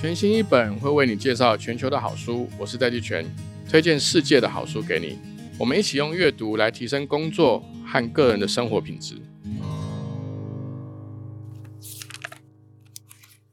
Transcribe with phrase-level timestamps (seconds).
[0.00, 3.26] 全新一本会为你介绍全球的好书，我是戴季全，
[3.68, 5.18] 推荐世界的好书给你。
[5.58, 9.16] 我们一起用阅读来提升工作和个人的生活品质。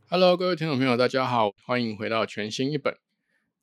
[0.07, 2.95] Hello，各位听众朋友，大家好，欢迎回到全新一本。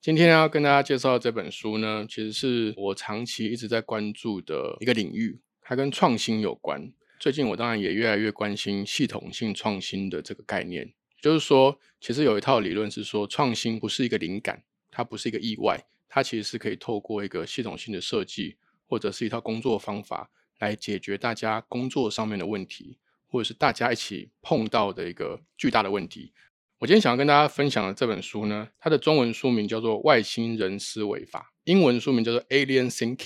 [0.01, 6.93] 今天要跟大家介绍这本书呢，其实是我长期一直在关注的一个领域，它跟创新有关。
[7.21, 10.93] 最近我当然也越来越关心系统性创新的这个概念。
[11.23, 18.56] 就是说，其实有一套理论是说，创新不是一个灵感，它不是一个意外，它其实是可以透过一个系统性的设计，
[18.88, 20.28] 或者是一套工作方法
[20.59, 26.33] 来解决大家工作上面的问题，或者是大家一起碰到的一个巨大的问题。
[26.80, 33.16] 我今天想要跟大家分享的这本书呢，它的中文书名叫做《外星人思维法》，英文书名叫做《Alien Thinking》。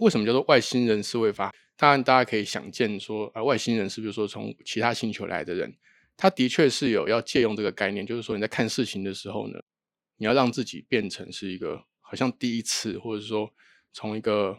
[0.00, 1.54] 为什么叫做外星人思维法？
[1.78, 5.74] 当然，大家可以想见说，呃，外星人是不是说从其他星球来的人？
[6.20, 9.58] 他的确是有要借用这个概念，就是说你在看事情的时候呢，
[10.18, 13.50] 你要让自己变成是一个好像第一次，或者是说
[13.90, 14.50] 从一个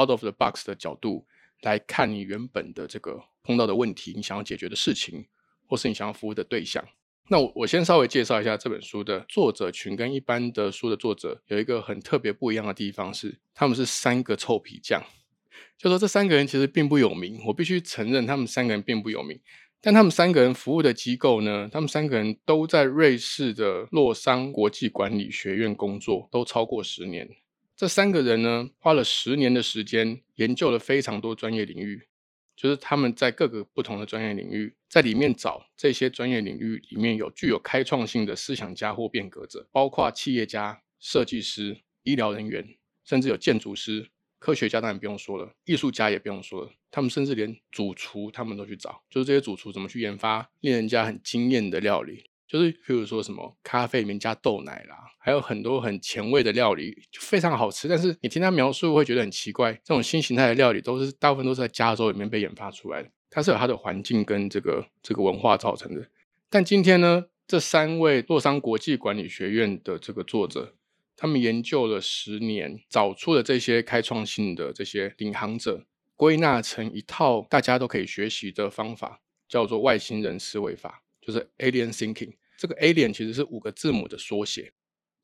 [0.00, 1.26] out of the box 的角度
[1.60, 5.26] 来看你原本的这个碰到的问题，你想要解决的事情，
[5.66, 6.82] 或是你想要服务的对象。
[7.28, 15.04] 那我我先稍微介绍一下这本书的作者群，跟一般的书的作者有一个很特别不一样的地方是，他们是三个臭皮匠，
[15.76, 19.38] 就说这三个人其实并不有名，我必须承认他们三个人并不有名。
[19.82, 21.68] 但他们三个人服务的机构呢？
[21.72, 27.28] 他们三个人都在瑞士的洛桑国际管理学院工作，都超过十年。
[27.74, 32.06] 这三个人呢，花了十年的时间研究了非常多专业领域，
[32.54, 44.10] 就是他们在各个不同的专业领域，在里面找这些专业领域里面有具有开创性的思想家或变革者，包括企业家、设计师、医疗人员，甚至有建筑师。
[44.38, 57.86] 科学家当然不用说了，艺术家也不用说了，他们甚至连主厨他们都去找，就是这些主厨怎么去研发令人家很惊艳的料理，就是譬如说什么咖啡里面加豆奶啦，还有很多很前卫的料理，就非常好吃。
[57.86, 66.08] 但是你听他描述会觉得很奇怪，这种新形态的料理都是大部分都是在加州里面被研发出来的，它是有它的环境跟这个这个文化造成的。
[66.48, 70.74] 但今天呢，这三位洛桑国际管理学院的这个作者。
[71.16, 75.84] 他们研究了十年，找出了这些开创性的这些领航者，
[76.20, 82.34] 归纳成一套大家都可以学习的方法，叫做外星人思维法，就是 Alien Thinking。
[82.58, 84.74] 这个 Alien 其实是五个字母的缩写，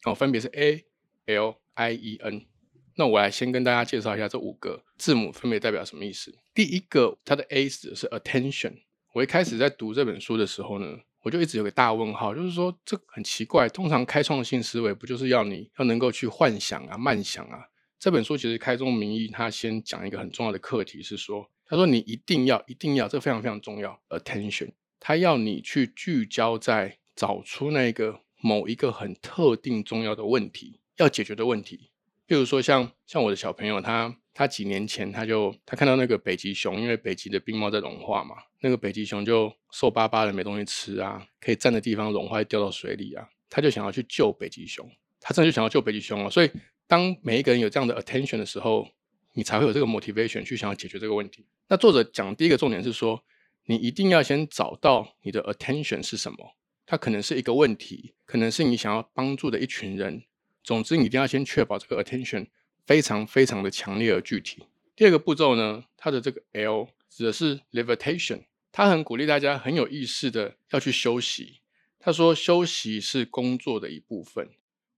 [0.07, 0.87] 哦，分别是 A
[1.27, 2.47] L I E N。
[2.95, 6.34] 那我来先跟大家介绍一下这五个字母分别代表什么意思。
[6.55, 8.78] 第一个，它的 A 指的是 Attention。
[9.13, 11.01] 我一开始在读这本书的时候呢。
[11.21, 13.69] 我就一直有个大问号，就是说这很奇怪。
[13.69, 17.67] 通常开创性思维不就是要你要能够去幻想啊、慢想啊？
[17.99, 24.73] 这本书其实开宗明义，他先讲一个很重要的课题，是说，他说你一定要、一定要，这非常非常重要，attention。
[25.01, 31.91] 他要你去聚焦在找出那个某一个很特定重要的问题要解决的问题。
[32.29, 38.37] 譬如说，像像我的小朋友，他他几年前他就他看到那个北极熊，因为北极的冰帽在融化嘛。
[38.61, 44.91] 那个北极熊就瘦巴巴的没东西吃啊，可以站的地方融化掉到水里啊，他就想要去救北极熊，
[45.21, 46.31] 他真的就想要救北极熊了。
[46.31, 46.51] 所以
[46.87, 48.89] 当每一个人有这样的 attention 的时候，
[49.33, 51.45] 你才会有这个 motivation 去想要解决这个问题。
[51.69, 53.25] 那作者讲第一个重点是说，
[53.65, 60.23] 你一定要先找到你的 attention 是什么，它可能是一个问题，可能是你想要帮助的一群人。
[60.63, 62.47] 总之，你一定要先确保这个 attention
[62.85, 64.65] 非常非常的强烈而具体。
[64.95, 68.45] 第二个步骤呢，它的这个 L 指的是 levitation。
[68.73, 71.61] 他很鼓励大家很有意识的要去休息。
[71.99, 74.51] 他说，休息是工作的一部分。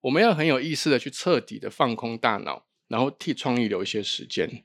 [0.02, 4.64] 我们要很有意识的去彻底的放空大脑，然后替创意留一些时间。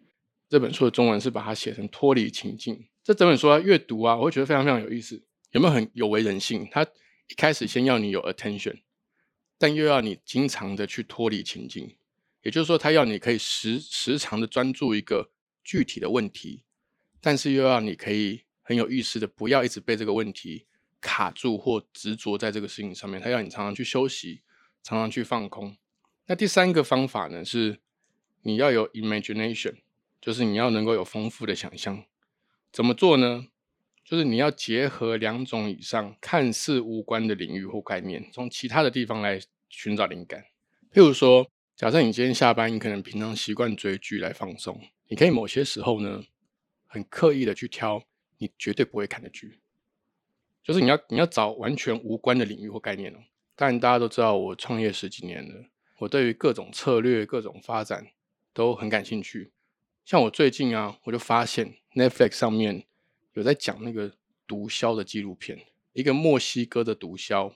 [0.49, 2.87] 这本书的中文是把它写成脱离情境。
[3.03, 5.23] 这整本书啊，阅读啊，我会觉得非常非常有意思。
[5.51, 6.67] 有没有很有为人性？
[6.71, 6.83] 他
[7.27, 8.81] 一开始先要你有 attention，
[9.57, 11.97] 但又要你经常的去脱离情境。
[12.41, 15.31] 也就是说，他要你可以时时常的专注一个
[15.63, 16.63] 具体的问题，
[17.21, 18.41] 但是又要你可以。
[18.65, 20.65] 很有意思的，不要一直被这个问题
[21.01, 23.19] 卡住或执着在这个事情上面。
[23.19, 24.41] 他要你常常去休息，
[24.83, 25.77] 常常去放空。
[26.27, 27.79] 那第三个方法呢，是
[28.41, 29.77] 你要有 imagination，
[30.21, 32.03] 就是你要能够有丰富的想象。
[32.71, 33.47] 怎么做呢？
[34.03, 39.39] 就是你要结合两种以上看似无关的领域或概念，从其他的地方来
[39.69, 40.43] 寻找灵感。
[40.91, 46.23] 譬如说，假设你今天下班，你可能平常习惯追剧来放松，你可以某些时候呢，
[46.85, 48.03] 很刻意的去挑。
[48.39, 49.61] 你绝对不会看的剧，
[50.61, 53.19] 就是你要你要找完全无关的领域或概念哦。
[53.55, 55.65] 但，大家都知道我创业十几年了，
[55.99, 58.07] 我对于各种策略、各种发展
[58.53, 59.51] 都很感兴趣。
[60.03, 62.85] 像我最近啊，我就发现 Netflix 上面
[63.33, 64.13] 有在讲那个
[64.47, 65.59] 毒枭的纪录片，
[65.93, 67.53] 一个墨西哥的毒枭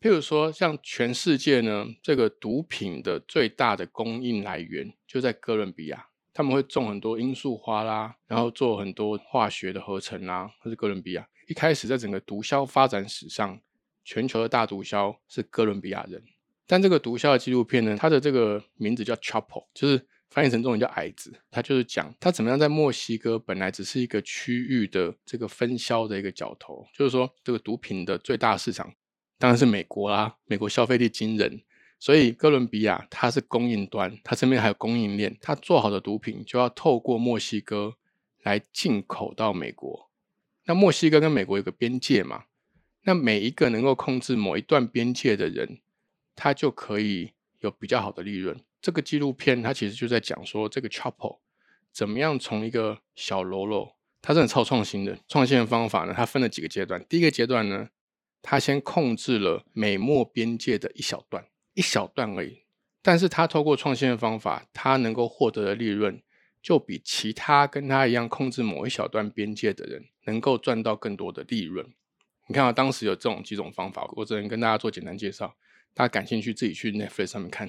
[0.00, 11.26] 譬如说，像全世界呢，这个毒品的最大的供应来源就在哥伦比亚，他们会种很多罂粟花啦，然后做很多化学的合成啦，这是哥伦比亚。
[11.46, 13.60] 一开始在整个毒枭发展史上，
[14.04, 16.22] 全球的大毒枭是哥伦比亚人。
[16.66, 21.32] 但这个毒枭的纪录片呢，它的这个名字叫 Chapo，就是翻译成中文叫矮子。
[21.50, 28.92] 他就是讲他怎么样在墨西哥本来只是一个区域的这个分销的一个角头，就是说这个毒品的最大市场
[29.38, 31.62] 当然是美国啦，美国消费力惊人，
[31.98, 37.94] 所以哥伦比亚它是供应端，它身边还有供应链，它做好的毒品就要透过墨西哥
[38.42, 40.10] 来进口到美国。
[40.64, 42.44] 那墨西哥跟美国有个边界嘛？
[43.04, 45.78] 那每一个能够控制某一段边界的人。
[46.36, 47.30] 他就可以
[47.60, 48.58] 有比较好的利润。
[48.82, 51.38] 这个纪录片它其实就在讲说，这个 Chapo
[51.92, 56.12] 怎么样从一个小喽啰，他真的超创新的创新的方法呢？
[56.12, 57.06] 他分了几个阶段。
[57.08, 57.88] 第一个阶段呢，
[58.42, 62.62] 他先控制了美墨边界的一小段，一小段而已。
[63.00, 66.20] 但是他透过创新的方法，他能够获得的利润，
[66.60, 71.94] 就比其他跟他一样控制某一小段边界的人，能够赚到更多的利润。
[72.46, 75.56] 你看啊，当时有这种几种方法，我只能跟大家做简单介绍。
[75.94, 77.68] 大家感兴趣，自己去 Netflix 上面看。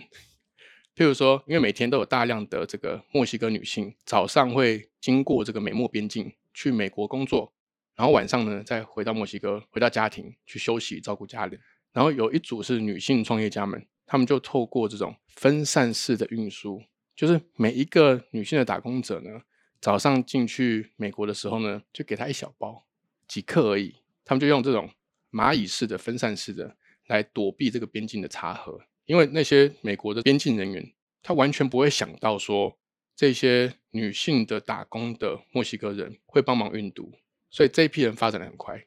[0.96, 7.54] 譬如说，因为每天都有大量的这个墨西哥女性早上会经过这个美墨边境去美国工作，
[7.96, 11.60] 然后晚上呢再回到墨西哥，回到家庭去休息照顾家人。
[11.94, 16.82] 然后有一组是女性创业家们，他们就透过这种分散式的运输，
[17.16, 19.42] 就是每一个女性的打工者呢，
[19.80, 22.86] 早上进去美国的时候呢，就给她一小包，
[23.28, 23.96] 几克而已。
[24.26, 24.90] 他们就用这种
[25.32, 26.76] 蚂蚁式的分散式的。
[27.08, 30.92] 来躲避这个边境的查核，因为那些美国的边境人员，
[31.22, 32.76] 他完全不会想到说
[33.16, 37.14] 这些女性的打工的墨西哥人会帮忙运毒，
[37.52, 38.84] 所以这一批人发展的很快。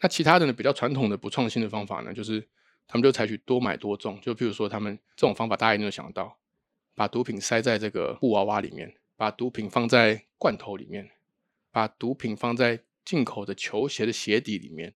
[0.00, 2.46] 那其他的呢，比较传统的不创新的方法呢，就是
[2.86, 6.36] 他们就采取多买多种，就譬如说他们这种方法大家一定有想到，
[6.94, 11.08] 把毒品塞在这个布娃娃里面，把毒品放在罐头里面，
[11.72, 14.94] 把毒品放在进口的球鞋的鞋底里面。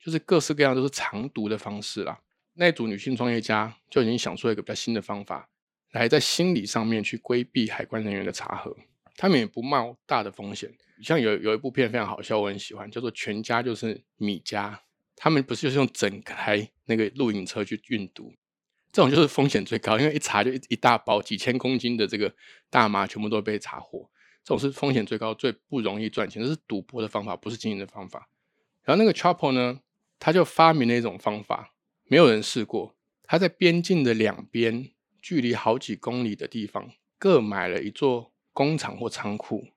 [0.00, 2.20] 就是各式各样都是藏毒的方式啦。
[2.54, 5.48] 那组女性创业家就已经想出了一个比较新的方法，
[5.90, 8.76] 来在心理上面去规避海关人员的查核。
[9.16, 10.72] 他们也不冒大的风险。
[11.02, 14.70] 像有有一部片非常好笑，我很喜欢，叫做《全家就是米家》。
[15.16, 18.32] 他们不是就是用整台那个露营车去运毒，
[18.92, 22.32] 这种就是风险最高，因为一查就一一大包几千公斤的这个
[22.70, 24.08] 大麻全部都被查获。
[24.48, 28.30] 这种是风险最高、最不容易赚钱，这是赌博的方法，不是经营的方法。
[28.82, 29.80] 然后那个 Chapo 呢？
[30.18, 31.74] 他就发明了一种方法，
[32.04, 32.96] 没有人试过。
[33.24, 34.90] 他在边境的两边，
[35.20, 39.68] 距离好几公里的地方，各买了一座工厂或仓库，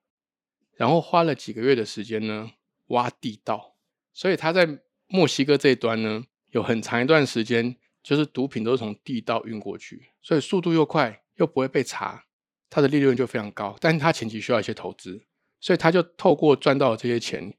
[0.78, 2.52] 然后花了几个月的时间呢，
[2.88, 3.76] 挖地道。
[4.14, 12.24] 所以他在墨西哥这一端呢，有很长一段时间，就是毒品都是从地道运过去，所以速度又快，又不会被查，
[12.72, 13.78] 他的利润就非常高。
[13.80, 15.22] 但是他前期需要一些投资，
[15.60, 17.54] 所以他就透过赚到这些钱。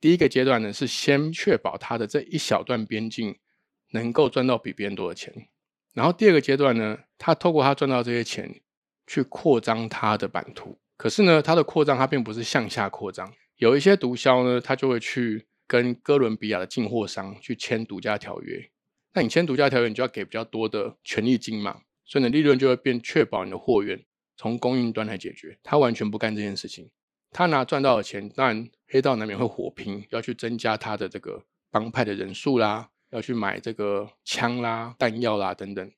[0.00, 3.36] 第一个阶段呢，是先确保他的这一小段边境
[3.90, 5.48] 能够赚到比别人多的钱，
[5.92, 8.60] 然后第二个阶段呢，他透过他赚到这些钱
[9.08, 10.78] 去扩张他的版图。
[10.96, 18.70] 可是呢，他的扩张他并不是向下扩张，有一些毒枭呢，他就会去跟哥伦比亚的进货商去签独家条约。
[19.14, 24.04] 那你签独家条约，你就要给比较多的权利金嘛，所以你的利润就会变，确保你的货源
[24.38, 25.58] 从供应端来解决。
[25.62, 26.88] 他完全不干这件事情。
[27.30, 35.92] 他拿赚到的钱，当然黑道难免会火拼，要去增加他的这个帮派的人数啦，要去买这个枪啦、弹药啦等等。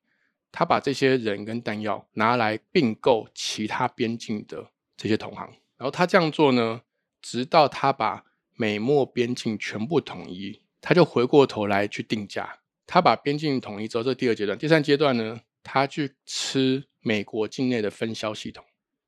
[0.50, 6.80] 他把这些人跟弹药拿来并购其他边境的这些同行，然后他这样做呢，
[7.22, 8.24] 直到他把
[8.56, 12.58] 美墨边境全部统一，他就回过头来去定价。
[12.84, 18.64] 他把边境统一之后，这第二阶段，第三阶段呢，他去吃美国境内的分销系统。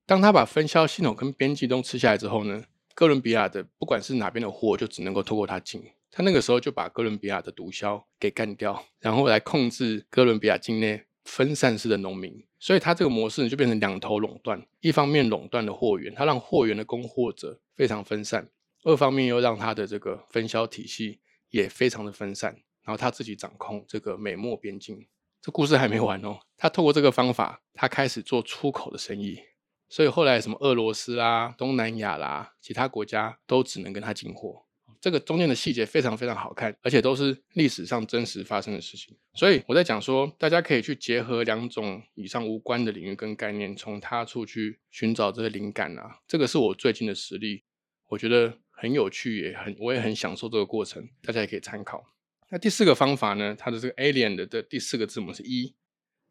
[0.06, 5.82] 当他把分销系统跟边境都吃下来之后呢，哥伦比亚的不管是哪边的货，就只能够透过他进。
[6.10, 12.44] 他那个时候就把哥伦比亚的毒枭给干掉，然后来控制哥伦比亚境内分散式的农民。
[12.58, 18.44] 所以他这个模式呢，就变成两头垄断：一方面垄断了货源，他让货源的供货者非常分散；
[18.84, 22.52] 二方面又让他的这个分销体系也非常的分散。
[22.84, 25.06] 然后他自己掌控这个美墨边境。
[25.42, 29.40] 这故事还没完哦，他透过这个方法，他开始做出口的生意。
[29.88, 34.64] 所以后来什么俄罗斯啦、东南亚啦，其他国家都只能跟他进货。
[35.00, 39.18] 这个中间的细节非常非常好看，而且都是历史上真实发生的事情。
[39.34, 46.20] 所以我在讲说，大家可以去结合两种以上无关的领域跟概念，从他处去寻找这些灵感啊。
[46.28, 47.64] 这个是我最近的实例，
[48.10, 52.04] 我觉得很有趣，也很我也很享受这个过程，大家也可以参考。
[52.54, 55.74] 那第四个方法呢，它的这个 alien 的的第四个字母是 E，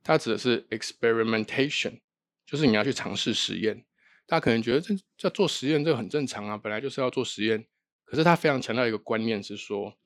[0.04, 2.00] 它指的是 experimentation，
[2.46, 3.84] 就是你要去尝试实验。
[4.28, 7.66] 大家可能觉得这这做实验这个很正常啊，本来就是要做实验。
[8.06, 9.98] 可是他非常强调一个观念是说，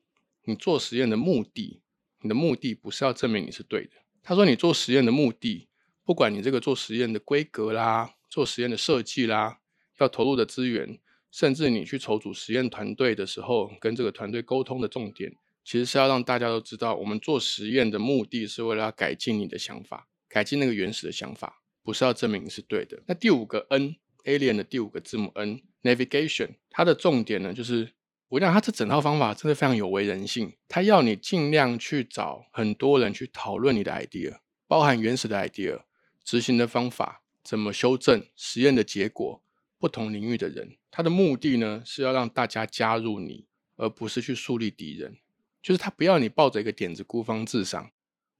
[0.44, 1.82] 你做实验的目的，
[2.22, 3.90] 你的目的不是要证明你是对的。
[4.22, 5.68] 他说你做实验的目的，
[6.02, 9.58] 不管你这个做实验的规格啦，做实验的设计啦，
[9.98, 10.98] 要投入的资源，
[11.30, 15.30] 甚至你去筹组实验团队的时候，跟这个团队沟通的重点，
[15.66, 23.02] 其实是要让大家都知道，我们做实验的目的是为了要改进你的想法，改进那个原始的想法，不是要证明你是对的。
[23.06, 23.96] 那第五个 N。
[24.26, 27.92] Alien 的第五个字母 N navigation，它的重点呢，就是
[28.26, 30.52] 我讲它这整套方法真的非常有违人性。
[30.66, 35.80] 它要你尽量去找很多人去讨论你的 idea，包含原始的 idea、
[36.24, 39.40] 执行的方法、怎么修正、实验的结果、
[39.78, 40.76] 不同领域的人。
[40.90, 43.46] 它的目的呢，是要让大家加入你，
[43.76, 45.18] 而不是去树立敌人。
[45.66, 47.90] 就是他不要你抱着一个点子孤芳自赏。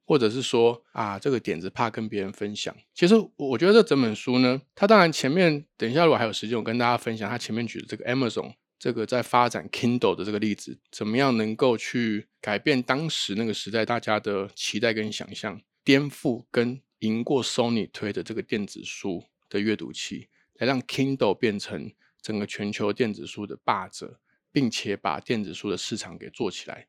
[0.08, 2.72] 或者是说啊，这个点子怕跟别人分享。
[2.94, 21.90] 其实我觉得这整本书呢，它当然前面等一下如果还有时间，我跟大家分享他前面举的这个 Amazon 这个在发展 Kindle 的这个例子，怎么样能够去改变当时那个时代大家的期待跟想象，颠覆跟赢过 Sony 推的这个电子书的阅读器，来让 Kindle 变成
[22.22, 24.20] 整个全球电子书的霸者，
[24.52, 26.86] 并且把电子书的市场给做起来。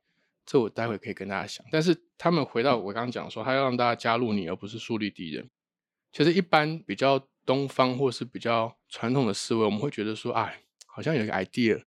[0.48, 5.48] 这我待会可以跟大家讲，但是他们回到我刚刚讲说，他要让大家加入你，而不是树立敌人。
[6.14, 11.84] 其实一般比较东方或是比较传统的思维，我们会觉得说，哎，好像有一个 idea，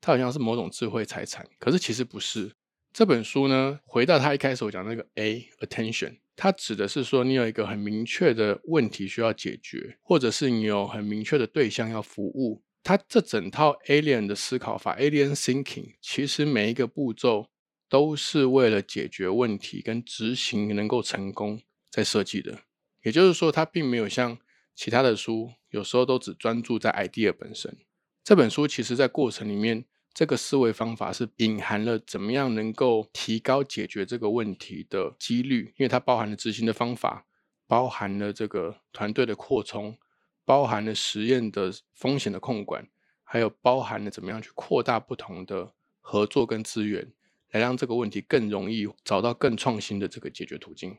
[0.00, 1.46] 它好像是某种智慧财产。
[1.58, 2.50] 可是其实不是。
[2.94, 12.62] 这本书呢，回到他一开始我讲那个 A attention，它指的是说，你有一个很明确的问题需要解决，或者是你有很明确的对象要服务。
[12.82, 17.50] 它这整套 alien 的思考法，alien thinking，其实每一个步骤。
[17.88, 22.62] 都是为了解决问题跟执行能够成功在设计的，
[23.02, 24.38] 也就是说，它并没有像
[24.74, 27.78] 其他的书，有时候都只专注在 idea 本身。
[28.22, 37.24] 这本书其实在过程里面，这个思维方法是隐含了怎么样能够提高解决这个问题的几率，因为它包含了执行的方法，
[37.66, 39.96] 包含了这个团队的扩充，
[40.44, 42.86] 包含了实验的风险的控管，
[43.24, 47.12] 还有包含了怎么样去扩大不同的合作跟资源。
[47.50, 50.98] 来让这个问题更容易找到更创新的这个解决途径。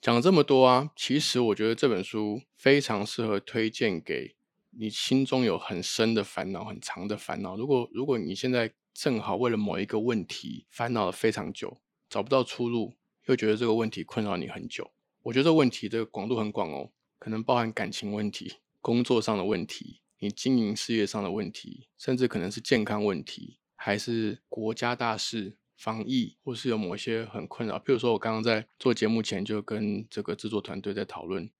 [0.00, 4.36] 讲了这么多啊，其实我觉得这本书非常适合推荐给
[4.70, 7.56] 你心中有很深的烦恼、很长的烦恼。
[7.56, 11.80] 如果如果你现在正好为了某一个问题烦恼了非常久，
[12.10, 12.92] 找不到出路，
[13.26, 14.92] 又觉得这个问题困扰你很久，
[15.22, 23.58] 我觉得这问题这个广度很广哦，可能包含感情问题、工作上的问题、你经营事业上的问题，甚至可能是健康问题。
[23.84, 27.78] 还是国家大事、防疫，或是有某些很困扰。
[27.78, 31.50] 譬如说，我刚刚在做节目前就跟这个制作团队在讨论，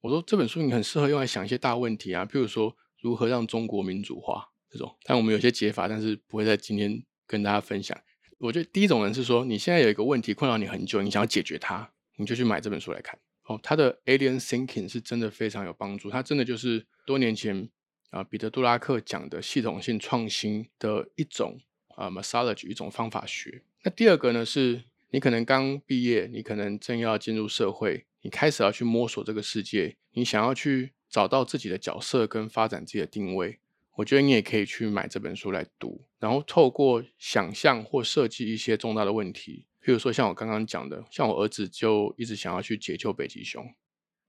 [0.00, 4.92] 我说这本书你很适合用来想一些大问题啊，譬如说如何让中国民主化这种。
[5.04, 7.96] 但我们有些解法，但是不会在今天跟大家分享。
[8.38, 13.16] 我觉得第一种人是说，你现在有一个问题困扰你很久，你想要解决它，你就去买这本书来看。
[13.44, 17.70] 哦，它的 Alien Thinking 是真的非常有帮助，它真的就是多年前
[18.10, 21.60] 啊彼得·杜拉克讲的系统性创新的一种。
[21.98, 23.62] 啊 m a s s a g e 一种方法学。
[23.82, 33.58] 那第二个呢，是你可能刚毕业，你可能正要进入社会，你开始要去摸索这个世界，你想要去找到自己的角色跟发展自己的定位。
[33.96, 43.74] 我觉得你也可以去买这本书来读，然后透过想象或设计一些重大的问题，譬如说像我刚刚讲的，像我儿子就一直想要去解救北极熊，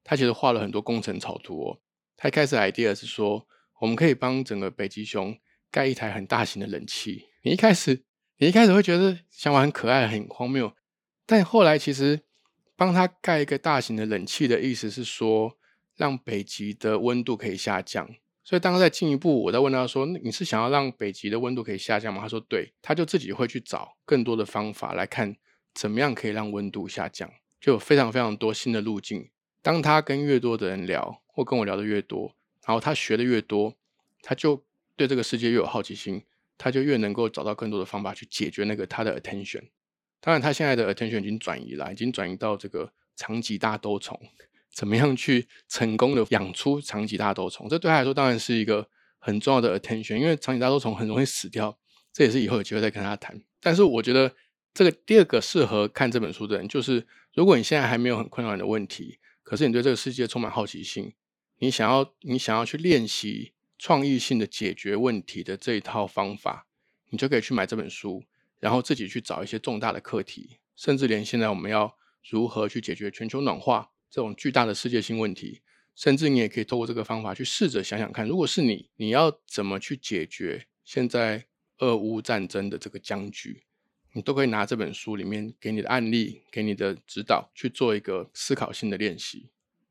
[0.03, 1.79] 他其实画了很多工程草图哦。
[2.17, 3.47] 他一开始 idea 是说，
[3.79, 5.37] 我们可以帮整个北极熊
[5.69, 7.28] 盖一台很大型的冷气。
[7.41, 8.03] 你一开始，
[8.37, 10.73] 你一开始会觉得想法很可爱、很荒谬，
[11.25, 12.21] 但后来其实
[12.75, 15.57] 帮他盖一个大型的冷气的意思是说，
[15.95, 18.09] 让北极的温度可以下降。
[18.43, 25.35] 所以当他再进一步，我在问他说：“你是想要让北极的温度可以下降吗？”他说：“对。”他就自己会去找更多的方法来看
[25.75, 27.31] 怎么样可以让温度下降，
[27.61, 29.29] 就有非常非常多新的路径。
[29.61, 33.75] 当他跟越多的人聊，或跟我聊的越多，然后他学的越多，
[34.23, 34.65] 他就
[34.95, 36.23] 对这个世界越有好奇心。
[36.59, 39.69] 他就越能够找到更多的方法去解决那个他的 attention。
[40.19, 44.19] 当然，他现在的 attention 已经转移了，已经转移到这个长棘大兜虫，
[44.71, 47.69] 怎么样去成功的养出长棘大兜虫？
[47.69, 51.79] 这对他来说当然是一个很重要的 attention，因为长棘大兜虫很容易死掉。
[52.11, 53.41] 这也是以后有机会再跟他谈。
[53.61, 54.35] 但是我觉得
[54.73, 61.13] 这个第二个适合看这本书的人，就是如果你现在还没有很困难的问题，可是你对这个世界充满好奇心，
[61.59, 63.53] 你想要你想要去练习。
[63.79, 66.67] 创意性的解决问题的这一套方法，
[67.09, 68.23] 你就可以去买这本书，
[68.59, 71.97] 然后自己去找一些重大的课题，甚至连现在我们要
[72.29, 75.61] 如何去解决全球暖化这种巨大的世界性问题，
[75.95, 81.45] 甚至你也可以透过这个方法去试着想想看，如果是你，你要怎么去解决现在
[81.77, 83.63] 俄乌战争的这个僵局，
[84.11, 89.49] 你都可以拿这本书里面给你的案例、给你的指导去做一个思考性的练习。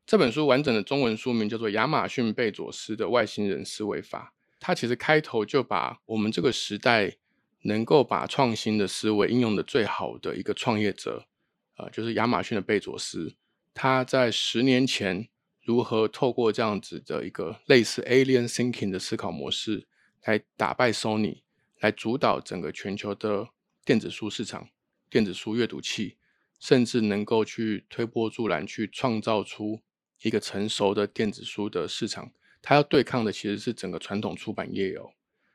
[0.09, 7.17] 这本书完整的中文书名叫做《亚马逊贝佐斯的外星人思维法》，它其实开头就把我们这个时代。
[7.63, 11.27] 能够把创新的思维应用的最好的一个创业者，
[11.75, 13.35] 呃，就是亚马逊的贝佐斯。
[13.73, 15.27] 他在十年前
[15.61, 19.85] 如何透过这样子的一个类似 alien thinking 的思考模式，
[20.23, 21.41] 来打败 Sony，
[21.81, 23.49] 来主导整个全球的
[23.83, 24.69] 电子书市场、
[25.09, 26.15] 电子书阅读器，
[26.61, 29.81] 甚至能够去推波助澜，去创造出
[30.21, 32.31] 一个成熟的电子书的市场。
[32.61, 35.09] 它要对抗的其实是整个传统出版业哦。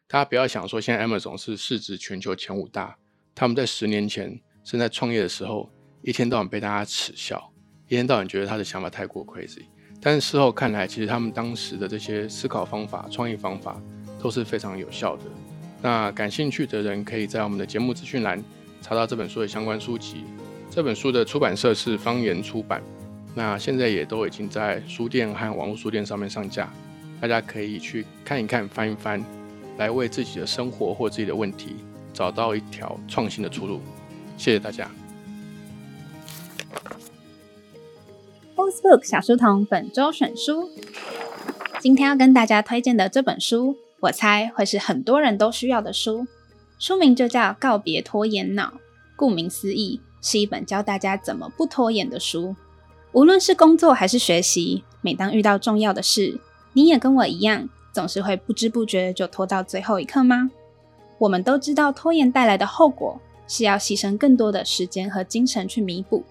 [0.06, 2.96] 大家不要想说，现在 Amazon 是市值全球前五大，
[3.34, 5.70] 他们在十年前正在创业的时候，
[6.02, 7.52] 一天到晚被大家耻笑，
[7.88, 9.64] 一天到晚觉得他的想法太过 crazy。
[10.00, 13.82] 但是事后看来，其实他们当时的这些思考方法、创意方法
[14.20, 15.24] 都是非常有效的。
[15.82, 18.42] 那感兴趣的人可以在我们的节目资讯栏
[18.80, 20.24] 查到这本书的相关书籍。
[20.70, 22.82] 这本书的出版社是方言出版，
[23.34, 26.72] 那现在也都已经在书店和网络书店上面上架，
[27.20, 29.22] 大家可以去看一看、翻一翻。
[29.76, 31.74] 来为自己的生活或自己的问题
[32.12, 33.80] 找到一条创新的出路。
[34.36, 34.88] 谢谢大家。
[38.54, 40.70] Facebook 小书童本周选书，
[41.80, 46.24] 今天要跟大家推荐的这本书，我猜会是很多人都需要的书。
[46.78, 48.68] 书名就叫《告别拖延脑》，
[49.16, 52.54] 顾名思义，是一本教大家怎么不拖延的书。
[53.14, 56.40] 无论是工作还是学习，每当遇到重要的事，
[56.72, 57.68] 你也跟我一样。
[57.92, 60.50] 总是会不知不觉就拖到最后一刻吗？
[61.18, 66.24] 我们都知道拖延带来的后果是要牺牲更多的时间和精神去弥补，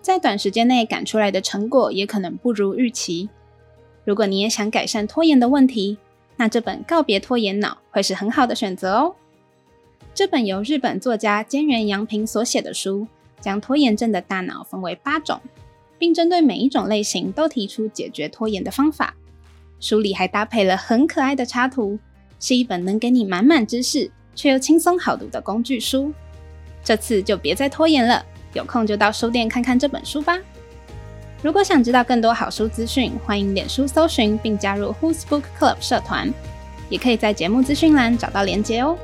[0.00, 3.28] 在短时间内赶出来的成果也可能不如预期。
[4.06, 5.98] 如果你也想改善拖延的问题，
[6.36, 9.14] 那这本《告别拖延脑》会是很好的选择哦。
[10.14, 13.06] 这本由日本作家兼原洋平所写的书，
[13.38, 15.38] 将拖延症的大脑分为八种，
[16.02, 19.14] 并针对每一种类型都提出解决拖延的方法。
[19.78, 21.96] 书里还搭配了很可爱的插图，
[22.40, 26.12] 是一本能给你满满知识却又轻松好读的工具书。
[26.82, 30.36] 这次就别再拖延了，有空就到书店看看这本书吧。
[31.40, 36.34] 如果想知道更多好书资讯，欢迎脸书搜寻并加入 Who's Book Club 社团，
[36.90, 38.98] 也可以在节目资讯栏找到连结哦。